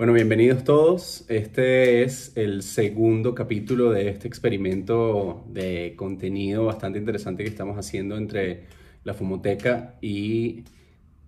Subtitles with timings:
[0.00, 1.26] Bueno, bienvenidos todos.
[1.28, 8.16] Este es el segundo capítulo de este experimento de contenido bastante interesante que estamos haciendo
[8.16, 8.64] entre
[9.04, 10.64] la Fumoteca y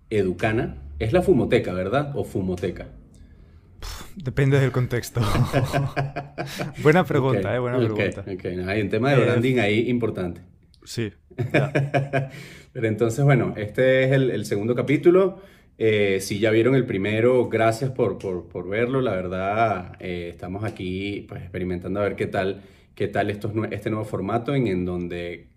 [0.09, 0.81] Educana.
[0.97, 2.13] Es la Fumoteca, ¿verdad?
[2.15, 2.87] ¿O Fumoteca?
[4.15, 5.21] Depende del contexto.
[6.81, 7.59] Buena pregunta, ¿eh?
[7.59, 8.25] Buena pregunta.
[8.25, 10.41] Hay un tema de eh, branding ahí importante.
[10.83, 11.13] Sí.
[12.73, 15.43] Pero entonces, bueno, este es el segundo capítulo.
[15.77, 19.01] Eh, si ya vieron el primero, gracias por, por, verlo.
[19.01, 22.61] La verdad, eh, estamos aquí pues, experimentando a ver qué tal,
[22.95, 25.53] qué tal este nuevo formato en, en donde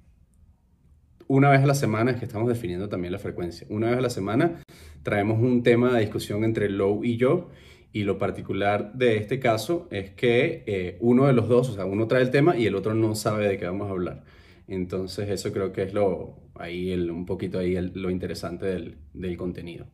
[1.28, 4.00] una vez a la semana, es que estamos definiendo también la frecuencia, una vez a
[4.00, 4.60] la semana
[5.02, 7.50] traemos un tema de discusión entre Low y yo.
[7.92, 11.86] Y lo particular de este caso es que eh, uno de los dos, o sea,
[11.86, 14.24] uno trae el tema y el otro no sabe de qué vamos a hablar.
[14.68, 19.36] Entonces eso creo que es lo, ahí el, un poquito ahí lo interesante del, del
[19.36, 19.86] contenido.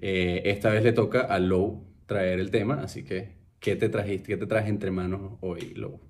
[0.00, 4.28] Eh, esta vez le toca a Low traer el tema, así que, ¿qué te trajiste?
[4.28, 6.00] ¿Qué te traes entre manos hoy, Low?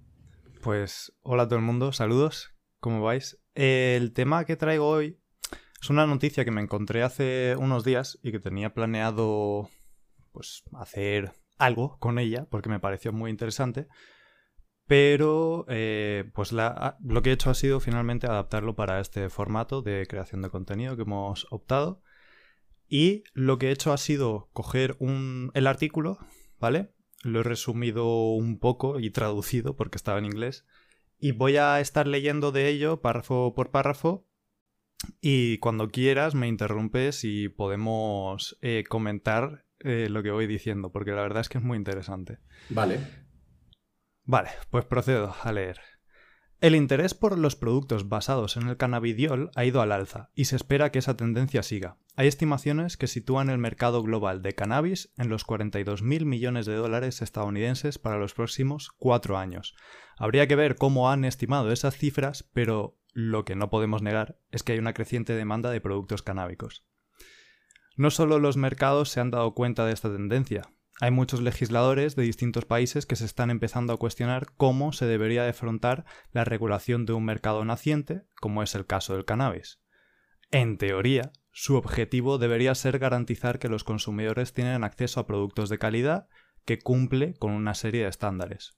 [0.62, 3.39] Pues, hola a todo el mundo, saludos, ¿cómo vais?
[3.55, 5.19] el tema que traigo hoy
[5.83, 9.69] es una noticia que me encontré hace unos días y que tenía planeado,
[10.33, 13.89] pues, hacer algo con ella, porque me pareció muy interesante.
[14.86, 20.05] Pero eh, pues lo que he hecho ha sido finalmente adaptarlo para este formato de
[20.09, 22.03] creación de contenido que hemos optado.
[22.91, 26.19] Y lo que he hecho ha sido coger un, el artículo,
[26.58, 26.92] ¿vale?
[27.22, 30.66] Lo he resumido un poco y traducido porque estaba en inglés.
[31.16, 34.27] Y voy a estar leyendo de ello párrafo por párrafo.
[35.20, 41.12] Y cuando quieras me interrumpes y podemos eh, comentar eh, lo que voy diciendo, porque
[41.12, 42.38] la verdad es que es muy interesante.
[42.70, 42.98] Vale.
[44.24, 45.80] Vale, pues procedo a leer.
[46.61, 50.56] El interés por los productos basados en el cannabidiol ha ido al alza y se
[50.56, 51.97] espera que esa tendencia siga.
[52.17, 57.22] Hay estimaciones que sitúan el mercado global de cannabis en los 42.000 millones de dólares
[57.22, 59.75] estadounidenses para los próximos cuatro años.
[60.19, 64.62] Habría que ver cómo han estimado esas cifras, pero lo que no podemos negar es
[64.62, 66.85] que hay una creciente demanda de productos canábicos.
[67.96, 72.24] No solo los mercados se han dado cuenta de esta tendencia, hay muchos legisladores de
[72.24, 77.06] distintos países que se están empezando a cuestionar cómo se debería de afrontar la regulación
[77.06, 79.80] de un mercado naciente, como es el caso del cannabis.
[80.50, 85.78] En teoría, su objetivo debería ser garantizar que los consumidores tienen acceso a productos de
[85.78, 86.28] calidad
[86.66, 88.77] que cumple con una serie de estándares.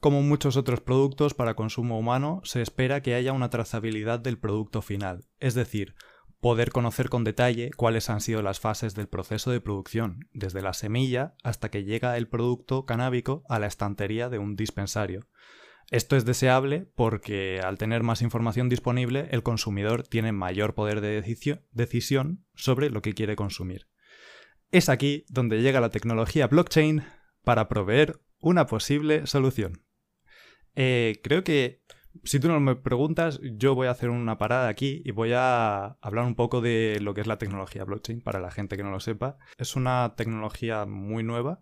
[0.00, 4.82] Como muchos otros productos para consumo humano, se espera que haya una trazabilidad del producto
[4.82, 5.94] final, es decir,
[6.40, 10.72] poder conocer con detalle cuáles han sido las fases del proceso de producción, desde la
[10.72, 15.28] semilla hasta que llega el producto canábico a la estantería de un dispensario.
[15.90, 21.20] Esto es deseable porque al tener más información disponible, el consumidor tiene mayor poder de
[21.72, 23.88] decisión sobre lo que quiere consumir.
[24.70, 27.02] Es aquí donde llega la tecnología blockchain
[27.42, 29.84] para proveer una posible solución.
[30.76, 31.82] Eh, creo que
[32.24, 35.96] si tú no me preguntas, yo voy a hacer una parada aquí y voy a
[36.00, 38.90] hablar un poco de lo que es la tecnología blockchain para la gente que no
[38.90, 39.38] lo sepa.
[39.58, 41.60] Es una tecnología muy nueva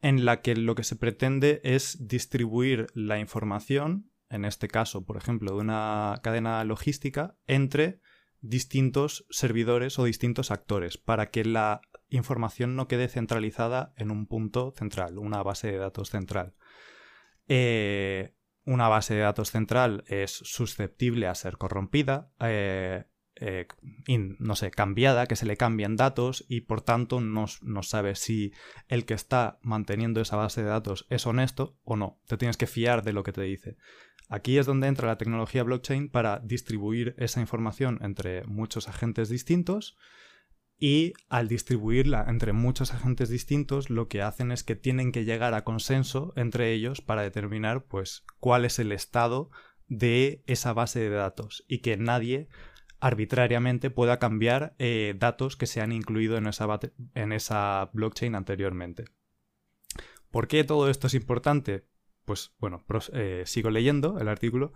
[0.00, 5.16] en la que lo que se pretende es distribuir la información, en este caso, por
[5.16, 8.00] ejemplo, de una cadena logística, entre
[8.40, 14.72] distintos servidores o distintos actores, para que la información no quede centralizada en un punto
[14.76, 16.54] central, una base de datos central.
[17.48, 18.34] Eh,
[18.70, 23.04] una base de datos central es susceptible a ser corrompida, eh,
[23.34, 23.66] eh,
[24.38, 28.52] no sé, cambiada, que se le cambien datos y por tanto no, no sabes si
[28.86, 32.20] el que está manteniendo esa base de datos es honesto o no.
[32.28, 33.76] Te tienes que fiar de lo que te dice.
[34.28, 39.98] Aquí es donde entra la tecnología blockchain para distribuir esa información entre muchos agentes distintos
[40.80, 45.52] y al distribuirla entre muchos agentes distintos lo que hacen es que tienen que llegar
[45.52, 49.50] a consenso entre ellos para determinar pues cuál es el estado
[49.86, 52.48] de esa base de datos y que nadie
[52.98, 56.66] arbitrariamente pueda cambiar eh, datos que se han incluido en esa,
[57.14, 59.04] en esa blockchain anteriormente.
[60.30, 61.86] ¿Por qué todo esto es importante?
[62.24, 64.72] Pues bueno, eh, sigo leyendo el artículo.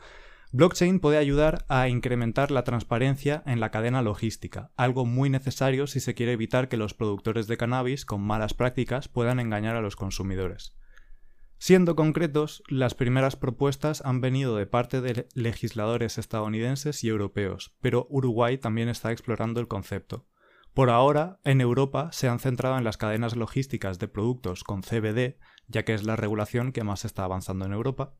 [0.52, 6.00] Blockchain puede ayudar a incrementar la transparencia en la cadena logística, algo muy necesario si
[6.00, 9.96] se quiere evitar que los productores de cannabis con malas prácticas puedan engañar a los
[9.96, 10.76] consumidores.
[11.58, 18.06] Siendo concretos, las primeras propuestas han venido de parte de legisladores estadounidenses y europeos, pero
[18.11, 20.26] Uruguay también está explorando el concepto.
[20.75, 25.38] Por ahora, en Europa se han centrado en las cadenas logísticas de productos con CBD,
[25.69, 28.14] ya que es la regulación que más está avanzando en Europa,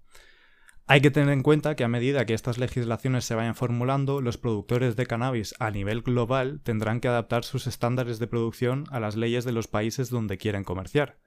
[0.87, 4.37] Hay que tener en cuenta que a medida que estas legislaciones se vayan formulando, los
[4.37, 9.17] productores de cannabis a nivel global tendrán que adaptar sus estándares de producción a las
[9.17, 11.19] leyes de los países donde quieren comerciar.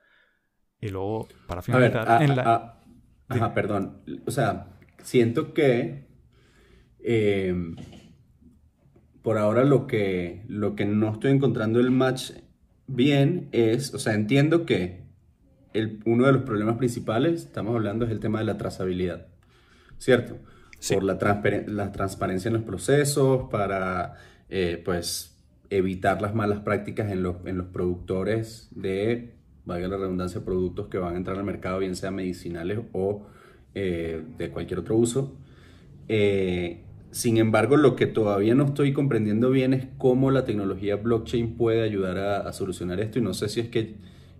[0.79, 2.83] Y luego, para finalizar, en la...
[3.29, 4.03] Ajá, perdón.
[4.27, 6.07] O sea, siento que
[6.99, 7.55] eh,
[9.21, 12.31] por ahora lo que, lo que no estoy encontrando el match
[12.85, 15.07] bien es, o sea, entiendo que
[15.73, 19.27] el, uno de los problemas principales, estamos hablando, es el tema de la trazabilidad,
[19.97, 20.37] ¿cierto?
[20.93, 21.17] Por la,
[21.67, 24.15] la, transparencia en los procesos, para,
[24.49, 25.37] eh, pues,
[25.69, 29.33] evitar las malas prácticas en los, en los productores de,
[29.65, 33.27] valga la redundancia, productos que van a entrar al mercado, bien sean medicinales o
[33.75, 35.35] eh, de cualquier otro uso.
[36.07, 41.55] Eh, sin embargo, lo que todavía no estoy comprendiendo bien es cómo la tecnología blockchain
[41.55, 43.95] puede ayudar a, solucionar esto y no sé si es que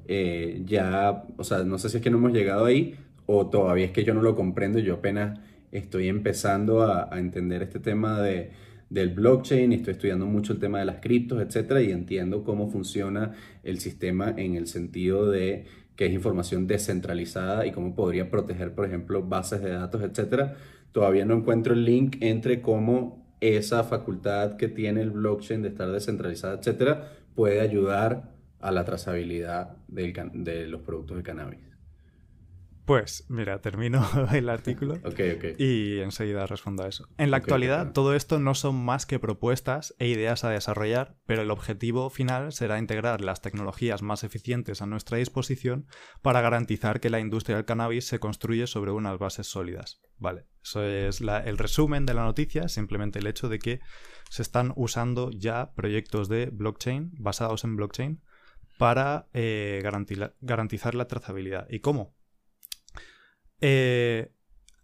[0.08, 2.96] eh, ya, o sea, no sé si es que no hemos llegado ahí
[3.28, 5.40] o todavía es que yo no lo comprendo, yo apenas
[5.72, 8.50] estoy empezando a, entender este tema de,
[8.90, 13.34] del blockchain, estoy estudiando mucho el tema de las criptos, etcétera, y entiendo cómo funciona
[13.64, 15.66] el sistema en el sentido de
[15.96, 20.56] que es información descentralizada y cómo podría proteger, por ejemplo, bases de datos, etcétera
[20.98, 25.92] todavía no encuentro el link entre cómo esa facultad que tiene el blockchain de estar
[25.92, 31.60] descentralizada, etcétera, puede ayudar a la trazabilidad de los productos de cannabis.
[32.88, 35.02] Pues mira, termino el artículo
[35.58, 37.06] y enseguida respondo a eso.
[37.18, 41.42] En la actualidad, todo esto no son más que propuestas e ideas a desarrollar, pero
[41.42, 45.86] el objetivo final será integrar las tecnologías más eficientes a nuestra disposición
[46.22, 50.00] para garantizar que la industria del cannabis se construye sobre unas bases sólidas.
[50.18, 53.82] Vale, eso es el resumen de la noticia, simplemente el hecho de que
[54.30, 58.22] se están usando ya proyectos de blockchain basados en blockchain
[58.78, 59.82] para eh,
[60.40, 61.68] garantizar la trazabilidad.
[61.70, 62.17] ¿Y cómo?
[63.62, 64.32] Eh,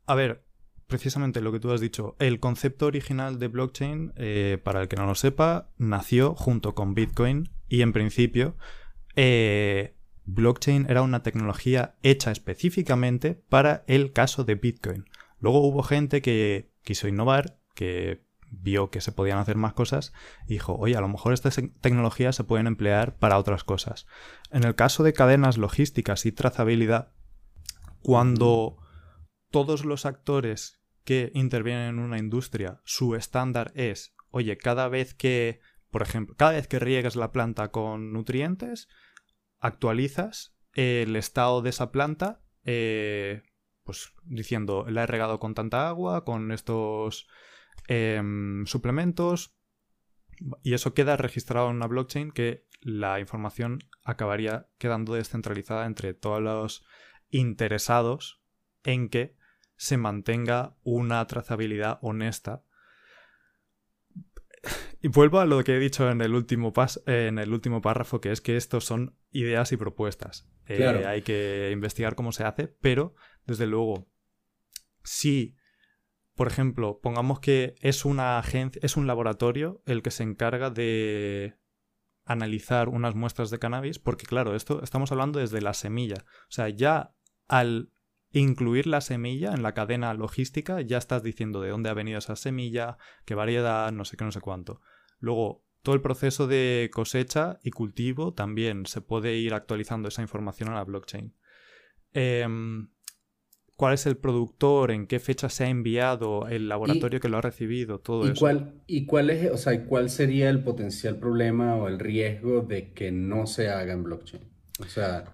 [0.05, 0.43] a ver,
[0.87, 4.95] precisamente lo que tú has dicho, el concepto original de blockchain, eh, para el que
[4.95, 8.55] no lo sepa, nació junto con Bitcoin y en principio
[9.15, 15.05] eh, blockchain era una tecnología hecha específicamente para el caso de Bitcoin.
[15.39, 20.13] Luego hubo gente que quiso innovar, que vio que se podían hacer más cosas
[20.47, 24.05] y dijo, oye, a lo mejor estas tecnologías se pueden emplear para otras cosas.
[24.51, 27.11] En el caso de cadenas logísticas y trazabilidad,
[28.03, 28.77] cuando
[29.49, 35.61] todos los actores que intervienen en una industria, su estándar es, oye, cada vez que,
[35.89, 38.87] por ejemplo, cada vez que riegas la planta con nutrientes,
[39.59, 43.43] actualizas el estado de esa planta, eh,
[43.83, 47.27] pues diciendo, la he regado con tanta agua, con estos
[47.87, 49.55] em, suplementos,
[50.61, 56.41] y eso queda registrado en una blockchain que la información acabaría quedando descentralizada entre todos
[56.41, 56.85] los
[57.33, 58.41] interesados
[58.83, 59.35] en que
[59.75, 62.63] se mantenga una trazabilidad honesta.
[65.01, 66.71] Y vuelvo a lo que he dicho en el último,
[67.05, 70.47] en el último párrafo, que es que estos son ideas y propuestas.
[70.67, 73.13] Eh, hay que investigar cómo se hace, pero
[73.45, 74.07] desde luego,
[75.03, 75.57] si,
[76.35, 81.57] por ejemplo, pongamos que es una agencia, es un laboratorio el que se encarga de
[82.25, 86.23] analizar unas muestras de cannabis, porque claro, esto estamos hablando desde la semilla.
[86.43, 87.13] O sea, ya
[87.53, 87.91] al
[88.31, 92.35] incluir la semilla en la cadena logística, ya estás diciendo de dónde ha venido esa
[92.35, 94.81] semilla, qué variedad, no sé qué, no sé cuánto.
[95.19, 100.69] Luego, todo el proceso de cosecha y cultivo también se puede ir actualizando esa información
[100.69, 101.35] a la blockchain.
[102.13, 102.89] Em,
[103.75, 104.89] ¿Cuál es el productor?
[104.89, 106.47] ¿En qué fecha se ha enviado?
[106.47, 107.99] ¿El laboratorio que lo ha recibido?
[107.99, 108.39] Todo y eso.
[108.39, 112.93] Cuál, ¿Y cuál es, o sea, cuál sería el potencial problema o el riesgo de
[112.93, 114.43] que no se haga en blockchain?
[114.79, 115.25] O sea,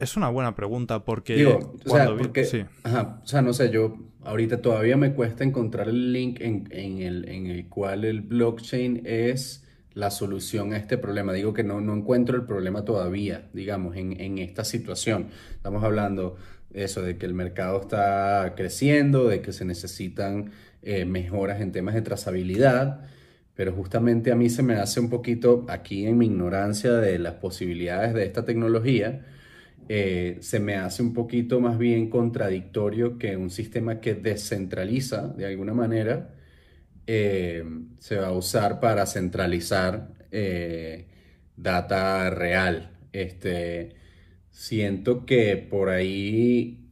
[0.00, 1.36] es una buena pregunta porque...
[1.36, 5.88] Digo, o sea, porque, ajá, o sea, no sé, yo ahorita todavía me cuesta encontrar
[5.88, 11.32] el link en, el, en el cual el blockchain es la solución a este problema.
[11.32, 15.28] Digo que no, no encuentro el problema todavía, digamos, en, en esta situación.
[15.52, 16.36] Estamos hablando
[16.70, 20.52] de eso, de que el mercado está creciendo, de que se necesitan
[20.82, 23.02] eh, mejoras en temas de trazabilidad,
[23.54, 27.34] pero justamente a mí se me hace un poquito, aquí en mi ignorancia de las
[27.34, 29.26] posibilidades de esta tecnología,
[29.92, 35.46] eh, se me hace un poquito más bien contradictorio que un sistema que descentraliza de
[35.46, 36.32] alguna manera
[37.08, 37.64] eh,
[37.98, 41.08] se va a usar para centralizar eh,
[41.56, 42.92] data real.
[43.12, 43.96] Este,
[44.50, 46.88] siento que por ahí,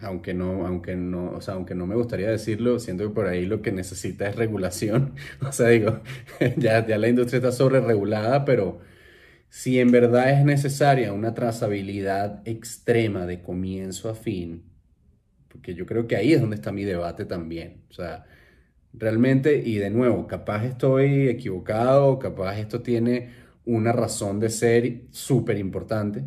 [0.00, 3.70] aunque no, aunque no, aunque no me gustaría decirlo, siento que por ahí lo que
[3.70, 5.14] necesita es regulación.
[5.48, 6.00] O sea, digo,
[6.56, 8.80] ya, ya la industria está sobre regulada, pero
[9.52, 14.62] si en verdad es necesaria una trazabilidad extrema de comienzo a fin,
[15.48, 17.82] porque yo creo que ahí es donde está mi debate también.
[17.90, 18.24] O sea,
[18.94, 23.28] realmente, y de nuevo, capaz estoy equivocado, capaz esto tiene
[23.66, 26.24] una razón de ser súper importante,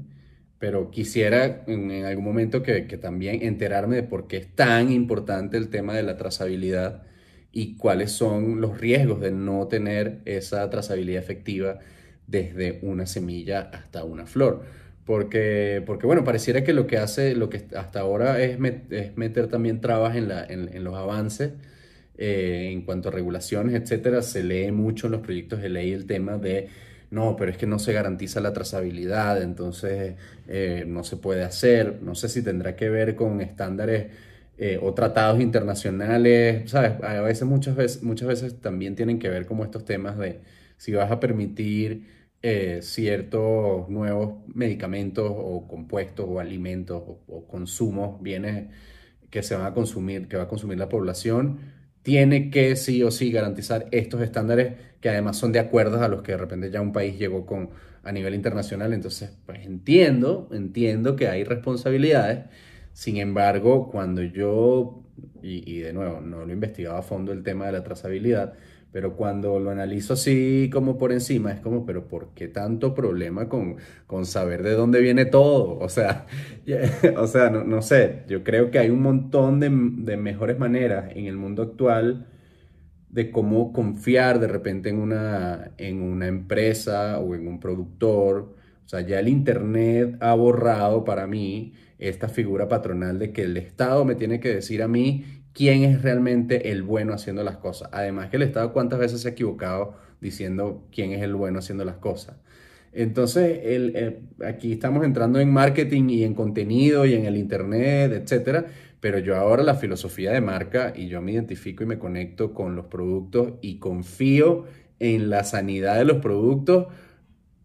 [0.59, 5.57] pero quisiera en, algún momento que, que, también enterarme de por qué es tan importante
[5.57, 7.01] el tema de la trazabilidad
[7.51, 11.79] y cuáles son los riesgos de no tener esa trazabilidad efectiva
[12.27, 14.63] desde una semilla hasta una flor.
[15.05, 18.57] Porque, porque bueno, pareciera que lo que hace, lo que hasta ahora es,
[18.89, 21.51] es meter también trabas en, la, en, los avances
[22.17, 24.21] eh, en cuanto a regulaciones, etcétera.
[24.23, 26.69] Se lee mucho en los proyectos de ley el tema de
[27.11, 30.15] no, pero es que no se garantiza la trazabilidad, entonces
[30.47, 31.99] eh, no se puede hacer.
[32.01, 34.07] No sé si tendrá que ver con estándares
[34.57, 36.93] eh, o tratados internacionales, ¿sabes?
[37.03, 40.39] A veces muchas, veces, muchas veces también tienen que ver como estos temas de
[40.77, 42.03] si vas a permitir
[42.41, 48.69] eh, ciertos nuevos medicamentos o compuestos o alimentos o, consumos, bienes
[49.31, 51.59] que se van a consumir, que va a consumir la población,
[52.03, 56.21] tiene que sí o sí garantizar estos estándares que además son de acuerdo a los
[56.21, 57.71] que de repente ya un país llegó con
[58.03, 58.93] a nivel internacional.
[58.93, 62.45] Entonces, pues entiendo, entiendo que hay responsabilidades.
[62.93, 65.03] Sin embargo, cuando yo,
[65.41, 68.53] y, y de nuevo, no lo he investigado a fondo el tema de la trazabilidad,
[68.95, 73.49] pero cuando lo analizo así como por encima, es como, pero ¿por qué tanto problema
[73.49, 73.75] con,
[74.07, 75.77] con saber de dónde viene todo?
[75.79, 76.27] O sea,
[77.17, 81.11] o sea no, no, sé, yo creo que hay un montón de, de, mejores maneras
[81.13, 82.27] en el mundo actual
[83.09, 88.55] de cómo confiar de repente en una, en una empresa o en un productor.
[88.85, 93.57] O sea, ya el Internet ha borrado para mí esta figura patronal de que el
[93.57, 97.89] Estado me tiene que decir a mí quién es realmente el bueno haciendo las cosas.
[97.93, 101.85] Además que el Estado cuántas veces se ha equivocado diciendo quién es el bueno haciendo
[101.85, 102.35] las cosas.
[102.91, 108.67] Entonces, el, aquí estamos entrando en marketing y en contenido y en el Internet, etcétera.
[108.99, 112.75] Pero yo ahora la filosofía de marca y yo me identifico y me conecto con
[112.75, 114.65] los productos y confío
[114.99, 116.87] en la sanidad de los productos.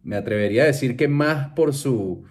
[0.02, 2.24] Me atrevería a decir que más por su,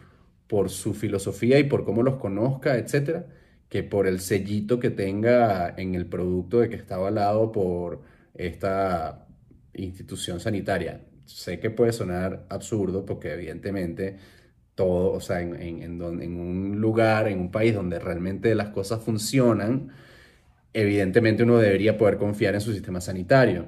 [0.47, 3.27] por su filosofía y por cómo los conozca, etcétera,
[3.69, 8.01] que por el sellito que tenga en el producto de que está avalado por
[8.33, 9.27] esta
[9.73, 11.01] institución sanitaria.
[11.25, 14.17] Sé que puede sonar absurdo porque evidentemente
[14.75, 19.03] todo, o sea, en, en, en, un lugar, en un país donde realmente las cosas
[19.03, 19.89] funcionan,
[20.73, 23.67] evidentemente uno debería poder confiar en su sistema sanitario.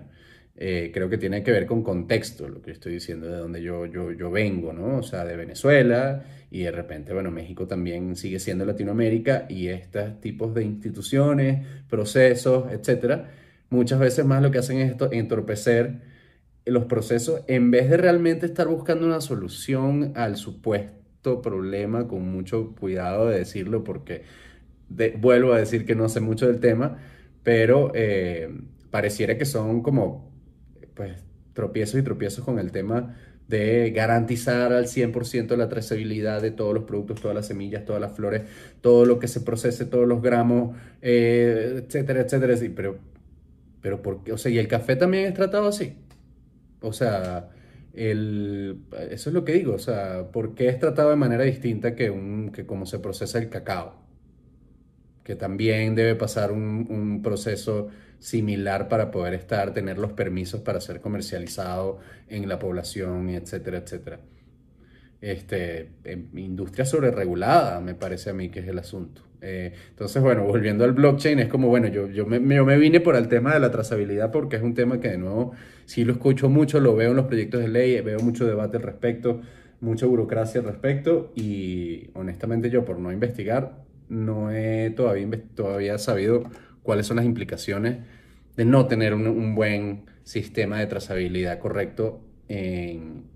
[0.63, 3.87] Eh, creo que tiene que ver con contexto, lo que estoy diciendo, de donde yo,
[3.87, 4.97] yo, yo vengo, ¿no?
[4.97, 10.21] O sea, de Venezuela y de repente, bueno, México también sigue siendo Latinoamérica y estos
[10.21, 13.31] tipos de instituciones, procesos, etcétera,
[13.71, 16.01] muchas veces más lo que hacen es entorpecer
[16.65, 22.75] los procesos en vez de realmente estar buscando una solución al supuesto problema con mucho
[22.79, 24.21] cuidado de decirlo porque
[25.17, 26.99] vuelvo a decir que no sé mucho del tema,
[27.41, 28.53] pero eh,
[28.91, 30.30] pareciera que son como
[31.01, 33.17] pues tropiezos y tropiezos con el tema
[33.47, 38.15] de garantizar al 100% la trazabilidad de todos los productos, todas las semillas, todas las
[38.15, 38.43] flores,
[38.81, 42.55] todo lo que se procese, todos los gramos, eh, etcétera, etcétera.
[42.75, 42.99] Pero,
[43.81, 44.31] pero ¿por qué?
[44.31, 45.95] O sea, ¿y el café también es tratado así?
[46.81, 47.49] O sea,
[47.93, 52.11] eso es lo que digo, o sea, ¿por qué es tratado de manera distinta que,
[52.11, 54.00] un, que como se procesa el cacao?
[55.23, 57.89] Que también debe pasar un, un proceso
[58.21, 61.99] similar para poder estar, tener los permisos para ser comercializado
[62.29, 64.19] en la población, etcétera, etcétera.
[65.21, 65.89] Este,
[66.35, 69.23] industria sobreregulada, me parece a mí que es el asunto.
[69.41, 72.99] Eh, entonces, bueno, volviendo al blockchain, es como, bueno, yo, yo, me, yo me vine
[72.99, 75.53] por el tema de la trazabilidad porque es un tema que de nuevo
[75.85, 78.83] sí lo escucho mucho, lo veo en los proyectos de ley, veo mucho debate al
[78.83, 79.41] respecto,
[79.79, 86.43] mucha burocracia al respecto y honestamente yo por no investigar no he todavía, todavía sabido
[86.83, 88.05] cuáles son las implicaciones
[88.57, 93.29] de no tener un, buen sistema de trazabilidad correcto en,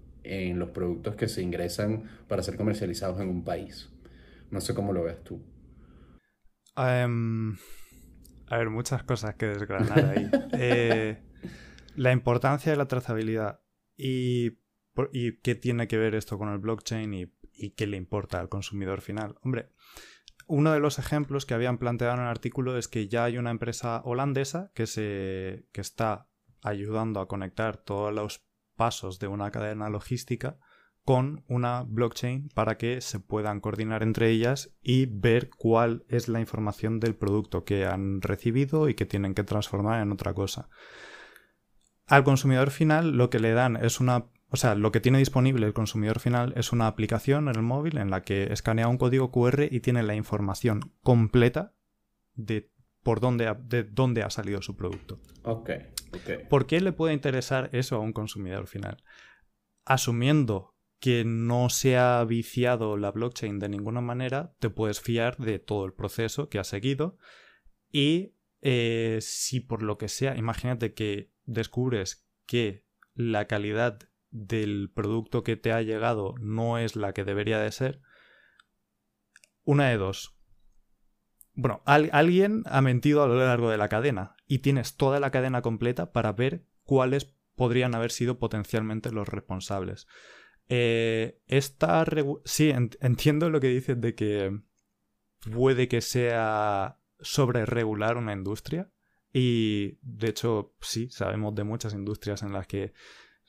[0.60, 3.90] los productos que se ingresan para ser comercializados en un país.
[4.52, 5.42] No sé cómo lo ves tú.
[6.76, 7.56] Em,
[8.48, 10.30] a ver, muchas cosas que desgranar ahí.
[10.58, 11.18] Eh,
[11.96, 13.62] la importancia de la trazabilidad
[13.96, 14.58] y,
[15.12, 18.50] y, qué tiene que ver esto con el blockchain y, y qué le importa al
[18.50, 19.36] consumidor final.
[19.42, 19.70] Hombre,
[20.48, 23.52] uno de los ejemplos que habían planteado en el artículo es que ya hay una
[23.52, 26.28] empresa holandesa que, se, que está
[26.62, 30.58] ayudando a conectar todos los pasos de una cadena logística
[31.04, 36.40] con una blockchain para que se puedan coordinar entre ellas y ver cuál es la
[36.40, 40.68] información del producto que han recibido y que tienen que transformar en otra cosa.
[42.08, 45.66] Al consumidor final lo que le dan es una o sea, lo que tiene disponible
[45.66, 49.32] el consumidor final es una aplicación en el móvil en la que escanea un código
[49.32, 51.74] QR y tiene la información completa
[52.36, 52.72] de
[53.04, 55.20] por dónde ha, de dónde ha salido su producto.
[55.44, 55.72] Ok,
[56.14, 56.48] ok.
[56.50, 59.04] ¿Por qué le puede interesar eso a un consumidor final?
[59.86, 65.60] Asumiendo que no se ha viciado la blockchain de ninguna manera, te puedes fiar de
[65.60, 67.18] todo el proceso que ha seguido
[67.92, 74.00] y eh, si por lo que sea, imagínate que descubres que la calidad
[74.36, 78.02] del producto que te ha llegado no es la que debería de ser,
[79.64, 80.36] una de dos
[81.56, 85.62] bueno, alguien ha mentido a lo largo de la cadena y tienes toda la cadena
[85.62, 90.06] completa para ver cuáles podrían haber sido potencialmente los responsables.
[90.68, 92.06] Eh, esta
[92.44, 94.60] sí, entiendo lo que dices de que
[95.50, 98.92] puede que sea sobre regular una industria
[99.32, 102.94] y de hecho sí, sabemos de muchas industrias en las que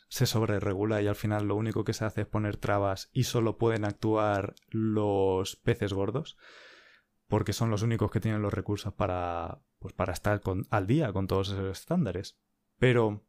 [0.08, 3.58] se sobreregula y al final lo único que se hace es poner trabas y solo
[3.58, 6.36] pueden actuar los peces gordos
[7.28, 11.26] porque son los únicos que tienen los recursos para, pues para estar al día con
[11.26, 12.38] todos esos estándares.
[12.78, 13.26] Pero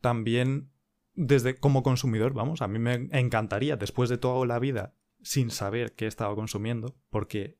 [0.00, 0.72] también,
[1.14, 5.94] desde como consumidor, vamos, a mí me encantaría, después de toda la vida, sin saber
[5.94, 7.58] qué he estado consumiendo, porque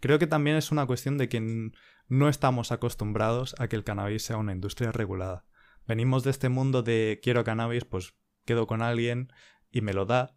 [0.00, 1.72] creo que también es una cuestión de que
[2.08, 5.44] no estamos acostumbrados a que el cannabis sea una industria regulada.
[5.86, 9.32] Venimos de este mundo de quiero cannabis, pues quedo con alguien
[9.70, 10.36] y me lo da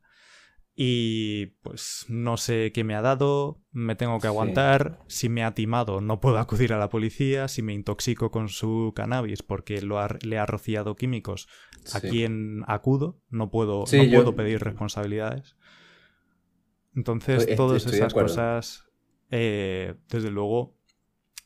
[0.77, 5.53] y pues no sé qué me ha dado, me tengo que aguantar, si me ha
[5.53, 10.05] timado no puedo acudir a la policía, si me intoxico con su cannabis porque lo
[10.21, 11.47] le ha rociado químicos,
[11.93, 13.21] ¿a quién acudo?
[13.29, 15.55] No puedo, no puedo pedir responsabilidades.
[16.93, 18.85] Entonces, todas esas cosas,
[19.31, 20.77] eh, desde luego,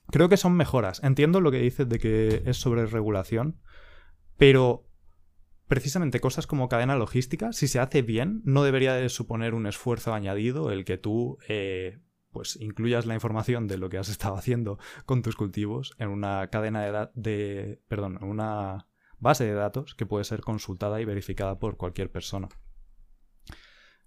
[0.08, 1.04] creo que son mejoras.
[1.04, 3.60] Entiendo lo que dices de que es sobre regulación,
[4.40, 4.88] pero
[5.68, 10.14] precisamente cosas como cadena logística, si se hace bien, no debería de suponer un esfuerzo
[10.14, 12.00] añadido el que tú eh,
[12.32, 16.48] pues incluyas la información de lo que has estado haciendo con tus cultivos en una
[16.48, 18.88] cadena de, de perdón, en una
[19.20, 22.48] base de datos que puede ser consultada y verificada por cualquier persona.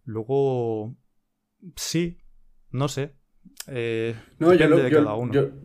[0.03, 0.97] Luego,
[1.77, 2.23] sí,
[2.71, 3.19] no sé,
[3.69, 4.89] eh, no, yo lo,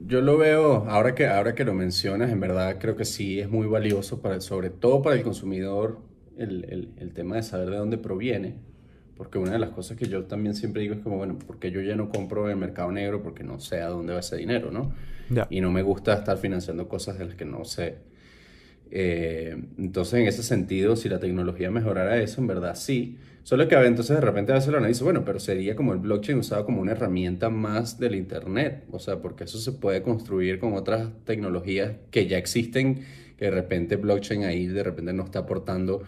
[0.05, 3.49] yo, lo, veo, ahora que, ahora que lo mencionas, en verdad creo que sí es
[3.49, 5.99] muy valioso, para, sobre todo para el consumidor,
[6.37, 8.55] el, el, tema de saber de dónde proviene.
[9.15, 11.81] Porque una de las cosas que yo también siempre digo es como, bueno, porque yo
[11.81, 14.69] ya no compro en el mercado negro porque no sé a dónde va ese dinero,
[14.69, 14.93] ¿no?
[15.49, 17.97] Y no me gusta estar financiando cosas de las que no sé.
[18.91, 23.17] Eh, entonces, en ese sentido, si la tecnología mejorara eso, en verdad sí.
[23.43, 26.37] Solo que entonces de repente a veces lo analiza, bueno, pero sería como el blockchain
[26.39, 28.83] usado como una herramienta más del Internet.
[28.91, 33.05] O sea, porque eso se puede construir con otras tecnologías que ya existen,
[33.37, 36.03] que de repente blockchain ahí de repente no está aportando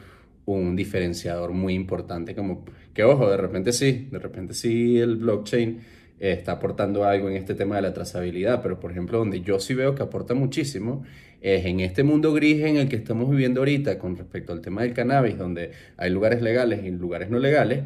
[0.46, 2.36] un diferenciador muy importante.
[2.36, 5.80] Como que, ojo, de repente sí, de repente sí el blockchain
[6.20, 9.74] está aportando algo en este tema de la trazabilidad, pero por ejemplo, donde yo sí
[9.74, 11.04] veo que aporta muchísimo
[11.42, 14.82] es en este mundo gris en el que estamos viviendo ahorita con respecto al tema
[14.82, 17.84] del cannabis, donde hay lugares legales y lugares no legales,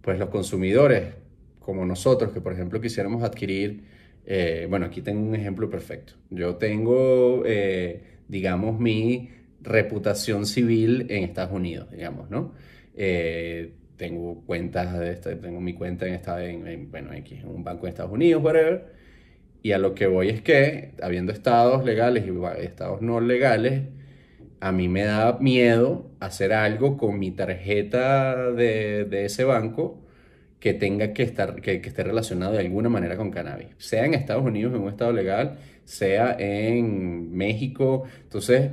[0.00, 1.04] pues los consumidores
[1.60, 3.82] como nosotros, que por ejemplo quisiéramos adquirir,
[4.24, 6.14] eh, bueno, aquí tengo un ejemplo perfecto.
[6.30, 12.54] Yo tengo, eh, digamos, mi reputación civil en Estados Unidos, digamos, ¿no?
[12.94, 17.84] Eh, tengo cuentas de tengo mi cuenta en, esta, en, bueno, aquí, en un banco
[17.84, 18.86] de Estados Unidos, whatever.
[19.62, 23.82] Y a lo que voy es que, habiendo estados legales y estados no legales,
[24.60, 30.00] a mí me da miedo hacer algo con mi tarjeta de, de ese banco
[30.60, 34.14] que tenga que estar, que, que, esté relacionado de alguna manera con cannabis, sea en
[34.14, 38.04] Estados Unidos, en un estado legal, sea en México.
[38.24, 38.70] Entonces,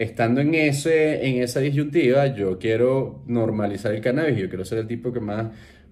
[0.00, 4.86] estando en, ese, en esa disyuntiva, yo quiero normalizar el cannabis, yo quiero ser el
[4.86, 5.48] tipo que más,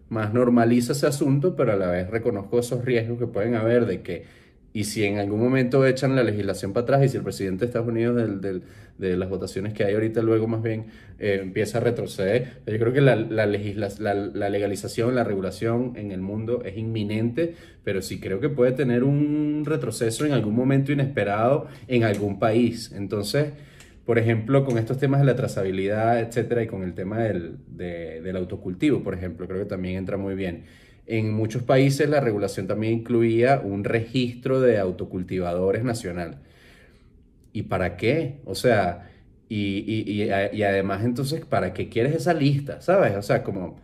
[0.08, 4.00] más normaliza ese asunto, pero a la vez reconozco esos riesgos que pueden haber de
[4.00, 4.24] que,
[4.72, 7.66] y si en algún momento echan la legislación para atrás y si el presidente de
[7.66, 8.62] Estados Unidos del,
[8.96, 10.86] de las votaciones que hay ahorita luego más bien
[11.18, 16.22] eh, empieza a retroceder, yo creo que la, la, la, legalización, la regulación en el
[16.22, 21.66] mundo es inminente, pero sí creo que puede tener un retroceso en algún momento inesperado
[21.88, 22.90] en algún país.
[22.96, 23.48] Entonces,
[24.08, 28.36] por ejemplo, con estos temas de la trazabilidad, etcétera, y con el tema del, del
[28.36, 30.64] autocultivo, por ejemplo, creo que también entra muy bien.
[31.04, 36.38] En muchos países la regulación también incluía un registro de autocultivadores nacional.
[37.52, 38.40] ¿Y para qué?
[38.46, 39.10] O sea,
[39.46, 42.80] y, y, y, además entonces, ¿para qué quieres esa lista?
[42.80, 43.14] ¿Sabes?
[43.14, 43.76] O sea, como,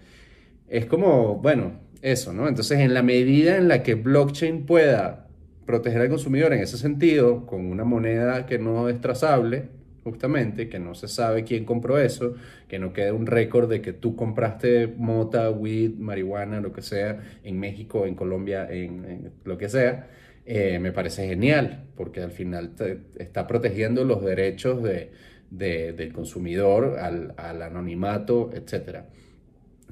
[0.68, 2.48] es como, bueno, eso, ¿no?
[2.48, 5.28] Entonces, en la medida en la que blockchain pueda
[5.66, 9.73] proteger al consumidor en ese sentido, con una moneda que no es trazable,
[10.04, 12.34] justamente, que no se sabe quién compró eso,
[12.68, 17.20] que no quede un récord de que tú compraste mota, weed, marihuana, lo que sea,
[17.42, 20.08] en México, en Colombia, en, lo que sea.
[20.46, 22.74] eh, me parece genial, porque al final
[23.18, 25.10] está protegiendo los derechos de,
[25.50, 29.04] del consumidor al, anonimato, etc.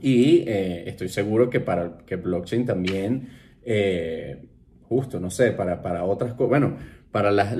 [0.01, 3.29] Y eh, estoy seguro que para que blockchain también,
[3.65, 4.43] eh,
[4.83, 6.77] justo, no sé, para, para otras cosas, bueno,
[7.13, 7.55] para las,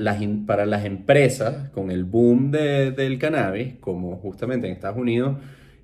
[0.47, 5.37] para las empresas con el boom del cannabis, como justamente en Estados Unidos,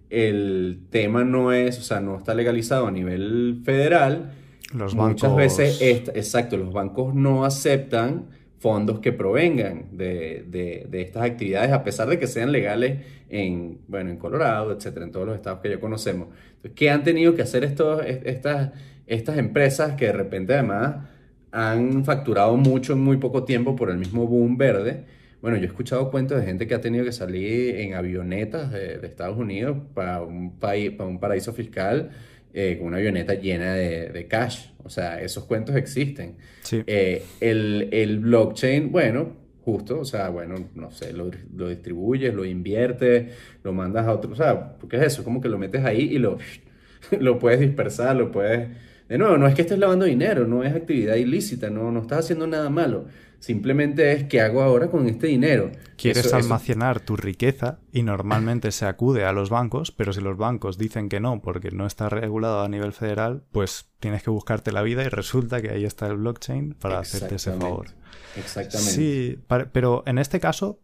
[0.10, 4.32] el tema no es, o sea, no está legalizado a nivel federal.
[4.74, 5.30] Los bancos...
[5.30, 5.82] Muchas veces,
[6.16, 8.26] exacto, los bancos no aceptan
[8.58, 14.10] fondos que provengan de, de, estas actividades, a pesar de que sean legales en, bueno,
[14.10, 16.30] en Colorado, etcétera, en todos los estados que ya conocemos.
[16.56, 18.72] Entonces, ¿qué han tenido que hacer estos, estas,
[19.06, 21.08] estas empresas que de repente además
[21.52, 25.06] han facturado mucho en muy poco tiempo por el mismo boom verde?
[25.42, 29.00] Bueno, yo he escuchado cuentos de gente que ha tenido que salir en avionetas de,
[29.04, 32.12] Estados Unidos para un, país, para un paraíso fiscal
[32.54, 34.68] eh, con una avioneta llena de, cash.
[34.84, 36.36] O sea, esos cuentos existen.
[36.72, 39.34] Eh, el, blockchain, bueno,
[39.64, 43.34] justo, o sea, bueno, no sé, lo, lo, distribuyes, lo inviertes,
[43.64, 46.18] lo mandas a otro, o sea, porque es eso, como que lo metes ahí y
[46.18, 46.38] lo,
[47.20, 48.68] lo puedes dispersar, lo puedes...
[49.10, 52.20] De nuevo, no es que estés lavando dinero, no es actividad ilícita, no, no estás
[52.20, 53.08] haciendo nada malo
[53.40, 55.72] Simplemente es qué hago ahora con este dinero.
[55.96, 60.78] Quieres almacenar tu riqueza y normalmente se acude a los bancos, pero si los bancos
[60.78, 64.82] dicen que no porque no está regulado a nivel federal, pues tienes que buscarte la
[64.82, 67.88] vida y resulta que ahí está el blockchain para hacerte ese favor.
[68.36, 68.92] Exactamente.
[68.92, 69.40] Sí,
[69.72, 70.82] pero en este caso,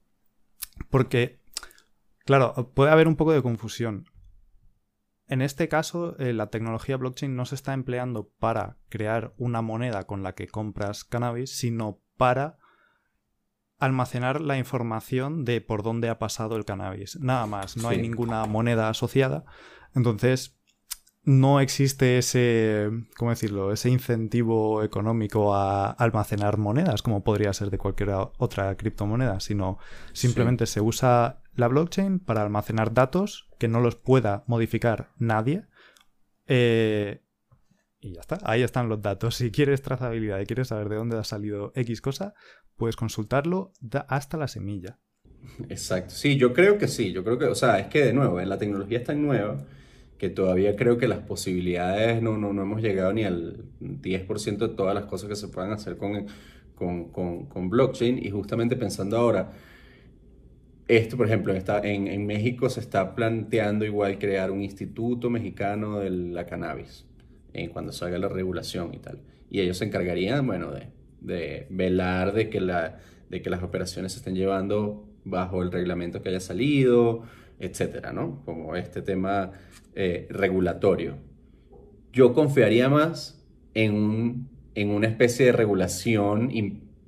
[0.89, 1.39] porque,
[2.25, 4.05] claro, puede haber un poco de confusión.
[5.27, 10.05] En este caso, eh, la tecnología blockchain no se está empleando para crear una moneda
[10.05, 12.57] con la que compras cannabis, sino para
[13.79, 17.19] almacenar la información de por dónde ha pasado el cannabis.
[17.19, 19.45] Nada más, no hay ninguna moneda asociada.
[19.95, 20.59] Entonces,
[21.25, 27.79] no existe ese, ¿cómo decirlo?, ese incentivo económico a almacenar monedas, como podría ser de
[27.79, 29.79] cualquier otra criptomoneda, sino
[30.13, 35.65] simplemente se usa la blockchain para almacenar datos que no los pueda modificar nadie.
[36.47, 37.23] Eh,
[37.99, 39.35] y ya está, ahí están los datos.
[39.35, 42.35] Si quieres trazabilidad y quieres saber de dónde ha salido X cosa,
[42.75, 43.71] puedes consultarlo
[44.07, 44.99] hasta la semilla.
[45.69, 48.39] Exacto, sí, yo creo que sí, yo creo que, o sea, es que de nuevo,
[48.41, 49.65] la tecnología es tan nueva
[50.17, 54.69] que todavía creo que las posibilidades no, no, no hemos llegado ni al 10% de
[54.69, 56.25] todas las cosas que se puedan hacer con,
[56.75, 59.51] con, con, con blockchain y justamente pensando ahora,
[60.87, 65.99] esto, por ejemplo, está, en, en México se está planteando igual crear un instituto mexicano
[65.99, 67.05] de la cannabis
[67.71, 69.19] cuando salga la regulación y tal.
[69.49, 70.87] Y ellos se encargarían, bueno, de,
[71.21, 72.99] de velar de que, la,
[73.29, 77.23] de que las operaciones se estén llevando bajo el reglamento que haya salido,
[77.59, 78.41] etcétera, ¿no?
[78.43, 79.51] Como este tema
[79.95, 81.17] eh, regulatorio.
[82.13, 86.49] Yo confiaría más en, en una especie de regulación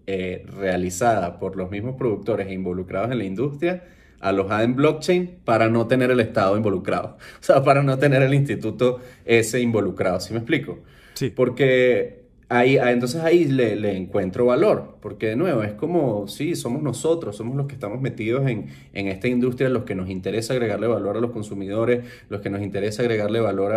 [0.06, 3.84] eh, realizada por los mismos productores e involucrados en la industria
[4.20, 7.18] alojada en blockchain para no tener el Estado involucrado.
[7.40, 10.20] O sea, para no tener el instituto ese involucrado.
[10.20, 10.80] ¿Sí me explico?
[11.14, 11.30] Sí.
[11.30, 14.98] Porque ahí, entonces ahí le, encuentro valor.
[15.02, 19.28] Porque de nuevo, es como, sí, somos nosotros, somos los que estamos metidos en, esta
[19.28, 23.40] industria, los que nos interesa agregarle valor a los consumidores, los que nos interesa agregarle
[23.40, 23.74] valor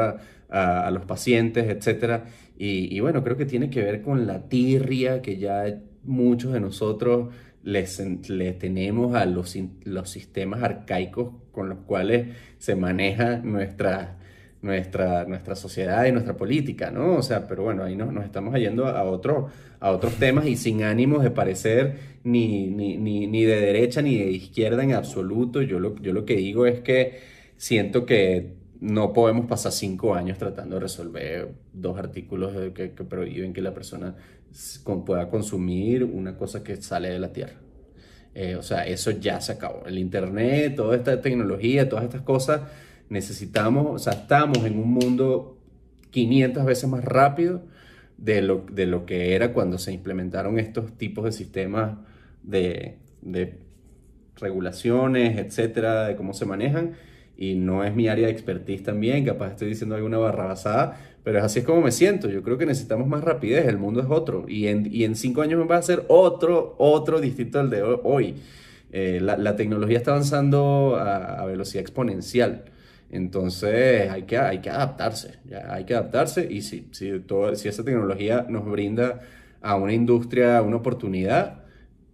[0.51, 2.25] a, los pacientes, etc.
[2.59, 5.65] Y, y bueno, creo que tiene que ver con la tirria que ya
[6.03, 7.29] muchos de nosotros
[7.63, 12.29] les, le tenemos a los, los sistemas arcaicos con los cuales
[12.59, 14.19] se maneja nuestra,
[14.63, 17.17] nuestra, nuestra sociedad y nuestra política, ¿no?
[17.17, 19.49] O sea, pero bueno, ahí nos, nos estamos yendo a, otro,
[19.81, 24.19] a otros temas y sin ánimos de parecer ni, ni, ni, ni, de derecha ni
[24.19, 25.63] de izquierda en absoluto.
[25.63, 27.21] Yo lo, yo lo que digo es que
[27.57, 33.53] siento que no podemos pasar cinco años tratando de resolver dos artículos que, que prohíben
[33.53, 34.15] que la persona
[35.07, 37.55] pueda consumir una cosa que sale de la Tierra.
[38.35, 39.85] Eh, o sea, eso ya se acabó.
[39.87, 42.63] El Internet, toda esta tecnología, todas estas cosas,
[43.11, 45.59] necesitamos, o sea, estamos en un mundo
[46.11, 47.63] 500 veces más rápido
[48.17, 51.99] de lo, de lo que era cuando se implementaron estos tipos de sistemas
[52.43, 53.59] de, de
[54.37, 56.95] regulaciones, etcétera, de cómo se manejan.
[57.37, 61.61] Y no es mi área de expertise también, capaz estoy diciendo alguna barrabasada, pero así
[61.61, 62.29] es como me siento.
[62.29, 63.67] Yo creo que necesitamos más rapidez.
[63.67, 64.47] El mundo es otro.
[64.49, 68.37] Y en, y en cinco años va a ser otro, otro distinto al de hoy.
[68.93, 72.65] Eh, la, la, tecnología está avanzando a, a, velocidad exponencial.
[73.11, 75.39] Entonces hay que, hay que adaptarse.
[75.45, 76.47] Ya, hay que adaptarse.
[76.51, 79.21] Y si, si, todo, si esa tecnología nos brinda
[79.61, 81.65] a una industria una oportunidad,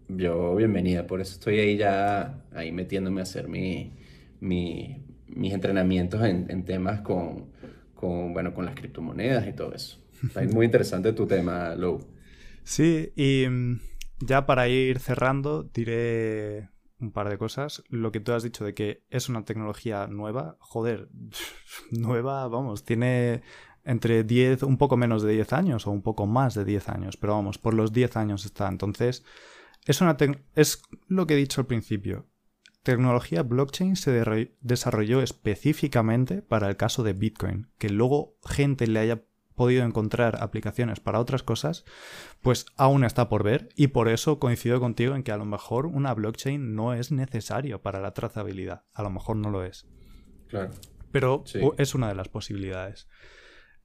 [0.08, 1.06] yo bienvenida.
[1.06, 3.92] Por eso estoy ahí ya, ahí metiéndome a hacer mi,
[4.40, 7.56] mi, mis entrenamientos en, en temas con
[7.96, 9.98] con, bueno, con las criptomonedas y todo eso.
[10.22, 11.98] Está muy interesante tu tema, Lou.
[12.62, 13.80] Sí, y mm,
[14.20, 16.68] ya para ir cerrando, diré
[17.00, 17.82] un par de cosas.
[17.88, 21.08] Lo que tú has dicho de que es una tecnología nueva, joder,
[21.90, 23.42] nueva, vamos, tiene
[23.84, 27.16] entre 10, un poco menos de 10 años o un poco más de 10 años,
[27.16, 28.68] pero vamos, por los 10 años está.
[28.68, 29.24] Entonces,
[29.84, 30.16] es, una
[30.56, 32.26] es lo que he dicho al principio.
[32.82, 37.68] Tecnología blockchain se desarrolló específicamente para el caso de Bitcoin.
[37.78, 39.24] Que luego gente le haya
[39.56, 41.84] podido encontrar aplicaciones para otras cosas,
[42.42, 45.86] pues aún está por ver y por eso coincido contigo en que a lo mejor
[45.86, 48.84] una blockchain no es necesario para la trazabilidad.
[48.92, 49.88] A lo mejor no lo es.
[50.48, 50.70] Claro.
[51.10, 51.42] Pero
[51.78, 53.08] es una de las posibilidades.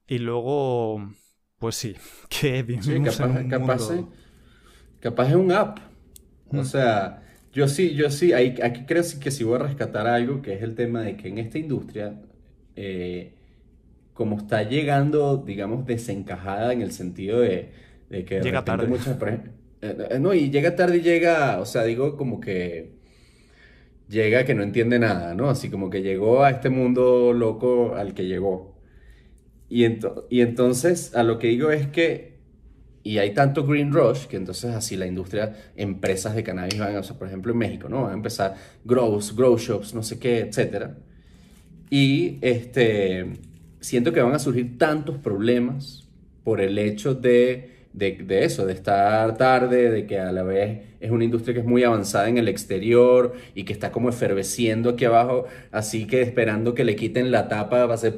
[0.06, 1.10] Y luego,
[1.58, 1.96] pues sí,
[2.28, 3.90] que vivimos capaz, en un capaz,
[5.00, 5.78] capaz es un app.
[6.50, 6.64] O mm.
[6.64, 10.62] sea, yo sí, yo sí, aquí creo que si voy a rescatar algo, que es
[10.62, 12.20] el tema de que en esta industria,
[12.76, 13.34] eh,
[14.22, 17.72] como está llegando, digamos, desencajada en el sentido de,
[18.08, 18.40] que...
[18.40, 18.86] Llega tarde.
[18.86, 19.18] Muchas,
[19.80, 22.92] eh, no, y llega tarde y llega, o sea, digo como que
[24.08, 25.50] llega que no entiende nada, ¿no?
[25.50, 28.78] Así como que llegó a este mundo loco al que llegó.
[29.68, 29.84] Y,
[30.30, 32.38] y entonces, a lo que digo es que,
[33.02, 37.02] y hay tanto Green Rush, que entonces así la industria, empresas de cannabis van, o
[37.02, 38.02] sea, por ejemplo en México, ¿no?
[38.02, 38.54] Van a empezar
[38.84, 40.96] grows, grow shops, no sé qué, etcétera.
[41.90, 43.32] Y este,
[43.82, 46.08] siento que van a surgir tantos problemas
[46.42, 51.10] por el hecho de de, eso, de estar tarde, de que a la vez es
[51.10, 55.04] una industria que es muy avanzada en el exterior y que está como eferveciendo aquí
[55.04, 58.16] abajo, así que esperando que le quiten la tapa va a ser,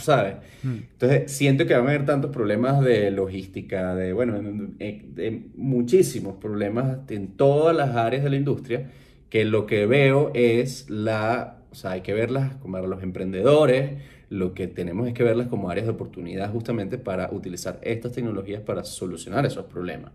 [0.00, 0.36] ¿sabes?
[0.62, 0.76] Hmm.
[0.92, 6.98] Entonces siento que van a haber tantos problemas de logística, de, bueno, de muchísimos problemas
[7.08, 8.90] en todas las áreas de la industria,
[9.28, 13.94] que lo que veo es la, o sea, hay que verlas como los emprendedores,
[14.28, 18.60] lo que tenemos es que verlas como áreas de oportunidad justamente para utilizar estas tecnologías
[18.62, 20.12] para solucionar esos problemas.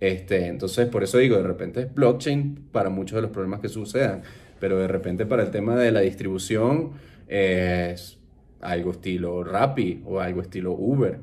[0.00, 3.68] Este, entonces, por eso digo, de repente es blockchain para muchos de los problemas que
[3.68, 4.22] sucedan,
[4.60, 6.92] pero de repente para el tema de la distribución
[7.28, 8.18] es
[8.60, 11.20] algo estilo Rappi o algo estilo Uber,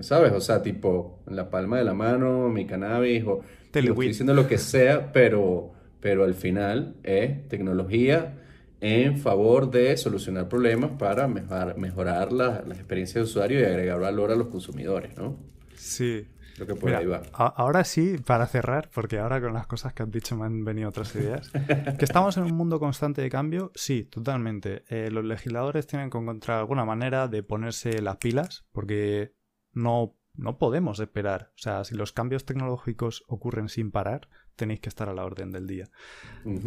[0.00, 0.32] ¿sabes?
[0.32, 3.40] O sea, tipo, en la palma de la mano, mi cannabis, o
[3.72, 8.34] estoy diciendo lo que sea, pero, pero al final es tecnología
[8.80, 14.00] en favor de solucionar problemas para mejorar, mejorar la, la, experiencia de usuario y agregar
[14.00, 15.36] valor a los consumidores, ¿no?
[15.74, 16.26] Sí.
[16.54, 17.22] Creo que por ahí va.
[17.32, 20.90] Ahora sí, para cerrar, porque ahora con las cosas que has dicho me han venido
[20.90, 21.50] otras ideas.
[21.98, 24.84] que estamos en un mundo constante de cambio, sí, totalmente.
[24.88, 29.34] Eh, los legisladores tienen que encontrar alguna manera de ponerse las pilas, porque
[29.72, 31.52] no, no podemos esperar.
[31.54, 35.52] O sea, si los cambios tecnológicos ocurren sin parar, tenéis que estar a la orden
[35.52, 35.88] del día.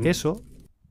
[0.03, 0.43] Eso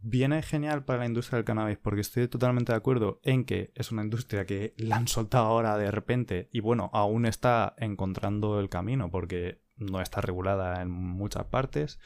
[0.03, 3.93] viene genial para la industria del cannabis porque estoy totalmente de acuerdo en que es
[3.93, 8.69] una industria que la han soltado ahora de repente y bueno, aún está encontrando el
[8.69, 12.01] camino porque no está regulada en muchas partes.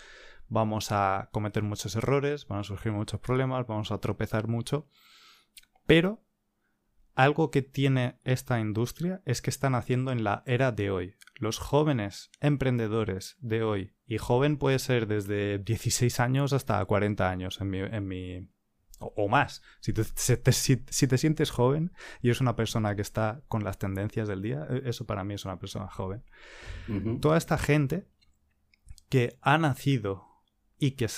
[0.48, 4.88] Vamos a cometer muchos errores, van a surgir muchos problemas, vamos a tropezar mucho.
[5.86, 6.22] Pero
[7.16, 11.14] algo que tiene esta industria es que están haciendo en la era de hoy.
[11.34, 17.60] Los jóvenes emprendedores de hoy, y joven puede ser desde 16 años hasta 40 años
[17.60, 17.80] en mi...
[17.80, 18.48] En mi
[18.98, 19.62] o, más.
[19.80, 24.26] Si te, si, te, sientes joven y es una persona que está con las tendencias
[24.26, 26.24] del día, e, eso para mí es una persona joven.
[27.20, 28.08] Toda esta gente
[29.10, 30.24] que ha nacido
[30.78, 31.08] y que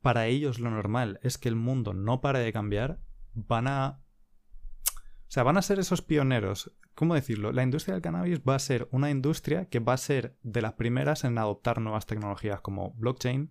[0.00, 3.00] para ellos lo normal es que el mundo no pare de cambiar,
[3.32, 4.03] van a
[5.28, 6.72] o sea, van a ser esos pioneros.
[6.94, 7.52] ¿Cómo decirlo?
[7.52, 10.74] La industria del cannabis va a ser una industria que va a ser de las
[10.74, 13.50] primeras en adoptar nuevas tecnologías como blockchain,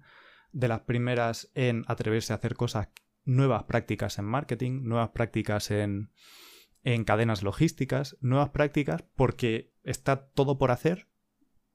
[0.51, 2.89] de las primeras en atreverse a hacer cosas,
[3.25, 6.11] nuevas prácticas en marketing, nuevas prácticas en,
[6.83, 11.09] en cadenas logísticas, nuevas prácticas porque está todo por hacer.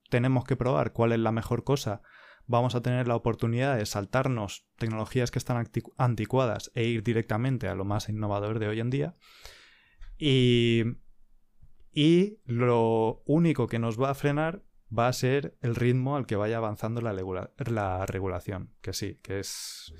[0.09, 2.03] Tenemos que probar cuál es la mejor cosa
[2.49, 7.75] vamos a tener la oportunidad de saltarnos tecnologías que están anticuadas e ir directamente a
[7.75, 9.15] lo más innovador de hoy en día.
[10.19, 10.85] Y,
[11.93, 14.63] y lo único que nos va a frenar
[14.97, 17.13] va a ser el ritmo al que vaya avanzando la,
[17.57, 18.71] la regulación.
[18.81, 19.93] Que sí, que es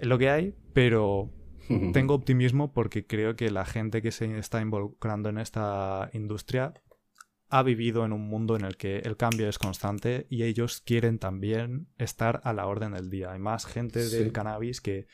[0.00, 1.30] lo que hay, pero
[1.92, 6.74] tengo optimismo porque creo que la gente que se está involucrando en esta industria
[7.48, 11.18] ha vivido en un mundo en el que el cambio es constante y ellos quieren
[11.18, 13.32] también estar a la orden del día.
[13.32, 15.06] Hay más gente del cannabis que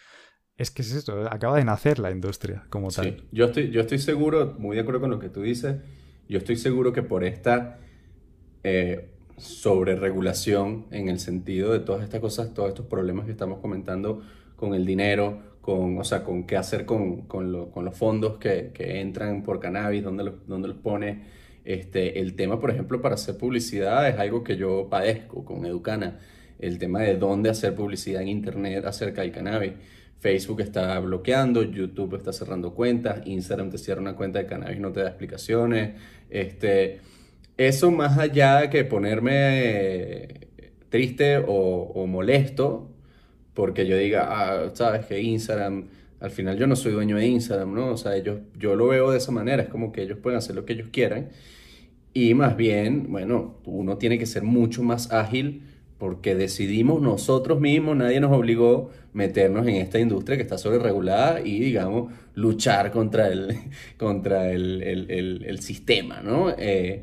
[0.61, 3.05] es que es eso, acaba de nacer la industria como tal.
[3.07, 5.77] Sí, yo estoy, yo estoy seguro, muy de acuerdo con lo que tú dices,
[6.29, 7.79] yo estoy seguro que por esta
[8.62, 14.20] eh, sobreregulación en el sentido de todas estas cosas, todos estos problemas que estamos comentando
[14.57, 19.01] con el dinero, con, o sea, con qué hacer con, con, los fondos que, que,
[19.01, 21.25] entran por cannabis, dónde los, dónde los pone.
[21.64, 26.18] Este, el tema, por ejemplo, para hacer publicidad es algo que yo padezco con Educana.
[26.59, 29.73] El tema de dónde hacer publicidad en Internet acerca del cannabis.
[30.20, 34.80] Facebook está bloqueando, YouTube está cerrando cuentas, Instagram te cierra una cuenta de cannabis y
[34.80, 35.94] no te da explicaciones.
[36.28, 37.00] Este,
[37.56, 41.44] eso más allá que ponerme eh, triste o,
[41.94, 42.90] o molesto,
[43.54, 45.88] porque yo diga, ah, sabes que Instagram,
[46.20, 47.92] al final yo no soy dueño de Instagram, ¿no?
[47.92, 50.54] O sea, ellos, yo lo veo de esa manera, es como que ellos pueden hacer
[50.54, 51.30] lo que ellos quieran.
[52.12, 55.62] Y más bien, bueno, uno tiene que ser mucho más ágil
[56.00, 61.42] porque decidimos nosotros mismos, nadie nos obligó a meternos en esta industria que está sobreregulada
[61.42, 63.54] y, digamos, luchar contra el,
[63.98, 66.54] contra el, el, el, sistema, ¿no?
[66.56, 67.02] Eh,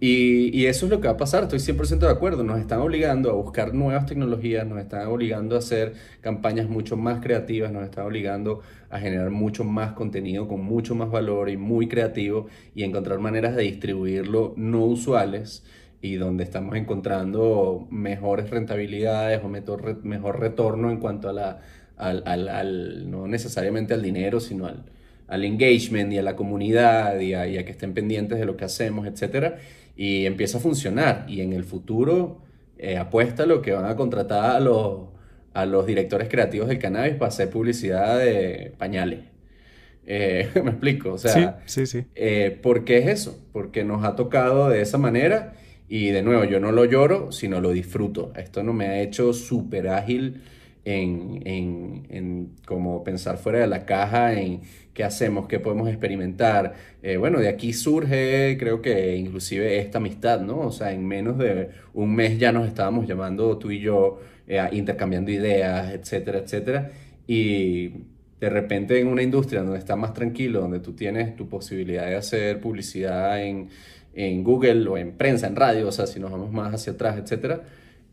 [0.00, 2.44] y, eso es lo que va a pasar, estoy 100% de acuerdo.
[2.44, 7.20] Nos están obligando a buscar nuevas tecnologías, nos están obligando a hacer campañas mucho más
[7.22, 11.88] creativas, nos están obligando a generar mucho más contenido con mucho más valor y muy
[11.88, 15.64] creativo y encontrar maneras de distribuirlo no usuales
[16.02, 21.60] y donde estamos encontrando mejores rentabilidades o mejor, mejor retorno en cuanto a la,
[21.96, 24.84] al, al, no necesariamente al dinero, sino al,
[25.28, 28.56] al engagement y a la comunidad y a, y a que estén pendientes de lo
[28.56, 29.58] que hacemos, etcétera
[30.00, 31.26] y empieza a funcionar.
[31.28, 32.40] Y en el futuro
[32.78, 35.08] eh, apuesta lo que van a contratar a los,
[35.52, 39.20] a los directores creativos del cannabis para hacer publicidad de pañales.
[40.06, 42.06] Eh, me explico, o sea, sí, sí, sí.
[42.14, 43.38] Eh, ¿por qué es eso?
[43.52, 45.52] Porque nos ha tocado de esa manera
[45.92, 48.32] y de nuevo, yo no lo lloro, sino lo disfruto.
[48.36, 50.40] Esto no me ha hecho súper ágil
[50.84, 54.60] en, en, en como pensar fuera de la caja, en
[54.94, 56.74] qué hacemos, qué podemos experimentar.
[57.02, 60.60] Eh, bueno, de aquí surge, creo que inclusive esta amistad, ¿no?
[60.60, 64.60] O sea, en menos de un mes ya nos estábamos llamando tú y yo, eh,
[64.70, 66.92] intercambiando ideas, etcétera, etcétera.
[67.26, 67.88] Y
[68.38, 72.14] de repente en una industria donde está más tranquilo, donde tú tienes tu posibilidad de
[72.14, 73.70] hacer publicidad en,
[74.14, 77.18] en Google o en prensa, en radio, o sea, si nos vamos más hacia atrás,
[77.18, 77.62] etcétera,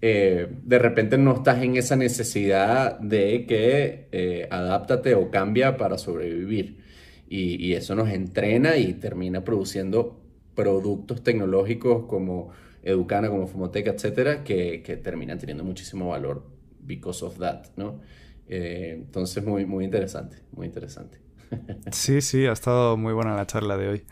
[0.02, 5.98] eh, de repente no estás en esa necesidad de que eh, adáptate o cambia para
[5.98, 6.86] sobrevivir.
[7.30, 10.22] Y, eso nos entrena y termina produciendo
[10.56, 12.52] productos tecnológicos como
[12.84, 16.46] Educana, como Fumoteca, etcétera, que, que terminan teniendo muchísimo valor
[16.80, 18.00] because of that, ¿no?
[18.48, 21.20] Eh, entonces, muy, muy interesante, muy interesante.
[21.92, 24.04] Sí, sí, ha estado muy buena la charla de hoy.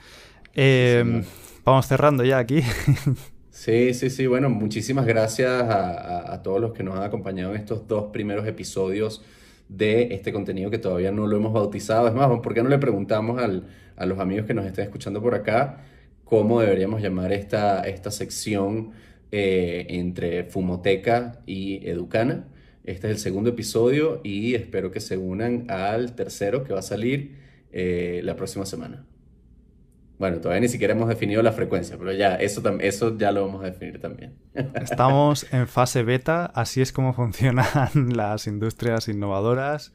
[1.65, 2.62] Vamos cerrando ya aquí.
[3.56, 4.28] Sí, sí, sí.
[4.28, 9.23] Bueno, muchísimas gracias a, todos los que nos han acompañado en estos dos primeros episodios
[9.69, 12.10] de este contenido que todavía no lo hemos bautizado.
[12.10, 15.36] Es más, ¿por qué no le preguntamos a los amigos que nos estén escuchando por
[15.36, 15.86] acá
[16.25, 18.91] cómo deberíamos llamar esta, esta sección
[19.32, 22.45] eh, entre Fumoteca y Educana?
[22.84, 26.84] Este es el segundo episodio y espero que se unan al tercero que va a
[26.84, 27.38] salir
[27.71, 29.06] eh, la próxima semana.
[30.17, 33.63] Bueno, todavía ni siquiera hemos definido la frecuencia, pero ya, eso, eso ya lo vamos
[33.63, 34.36] a definir también.
[34.82, 37.67] Estamos en fase beta, así es como funcionan
[38.15, 39.93] las industrias innovadoras.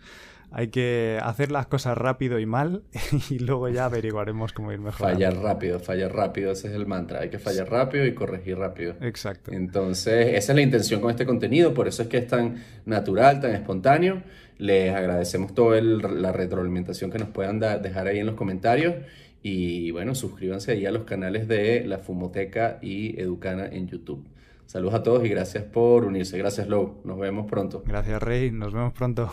[0.53, 2.83] Hay que hacer las cosas rápido y mal
[3.31, 5.13] y luego ya averiguaremos cómo ir mejor.
[5.13, 7.21] Fallar rápido, fallar rápido, ese es el mantra.
[7.21, 8.97] Hay que fallar rápido y corregir rápido.
[9.01, 9.53] Exacto.
[9.53, 13.41] Entonces, esa es la intención con este contenido, por eso es que es tan natural,
[13.41, 14.23] tan espontáneo.
[14.59, 18.97] Les agradecemos toda la retroalimentación que nos puedan dejar ahí en los comentarios
[19.43, 24.25] y bueno, suscríbanse ahí a los canales de La Fumoteca y Educana en YouTube.
[24.71, 26.39] Saludos a todos y gracias por unirse.
[26.39, 27.01] Gracias, Low.
[27.03, 27.83] Nos vemos pronto.
[27.85, 28.53] Gracias, Rey.
[28.53, 29.29] Nos vemos pronto.